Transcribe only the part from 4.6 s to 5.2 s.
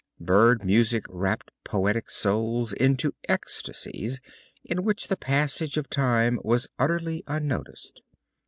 in which the